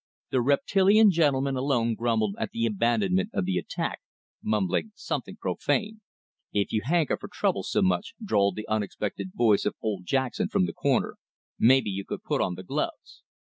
The 0.31 0.41
reptilian 0.41 1.11
gentleman 1.11 1.55
alone 1.55 1.93
grumbled 1.93 2.35
at 2.39 2.49
the 2.49 2.65
abandonment 2.65 3.29
of 3.33 3.45
the 3.45 3.59
attack, 3.59 3.99
mumbling 4.41 4.93
something 4.95 5.35
profane. 5.37 6.01
"If 6.51 6.73
you 6.73 6.81
hanker 6.85 7.17
for 7.19 7.29
trouble 7.31 7.61
so 7.61 7.83
much," 7.83 8.15
drawled 8.19 8.55
the 8.55 8.67
unexpected 8.67 9.33
voice 9.35 9.63
of 9.63 9.75
old 9.79 10.07
Jackson 10.07 10.47
from 10.49 10.65
the 10.65 10.73
corner, 10.73 11.17
"mebbe 11.59 11.85
you 11.85 12.03
could 12.03 12.23
put 12.23 12.41
on 12.41 12.55
th' 12.55 12.65
gloves." 12.65 13.21